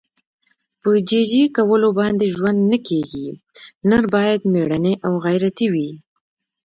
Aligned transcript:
په 0.81 0.89
جي 1.09 1.21
جي 1.31 1.43
کولو 1.55 1.89
باندې 1.99 2.25
ژوند 2.35 2.59
نه 2.71 2.77
کېږي. 2.87 3.27
نر 3.89 4.03
باید 4.15 4.41
مېړنی 4.53 4.93
او 5.05 5.13
غیرتي 5.25 5.67
وي. 5.73 5.89